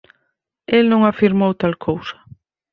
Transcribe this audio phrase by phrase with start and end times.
[0.77, 2.17] El non afirmou tal cousa.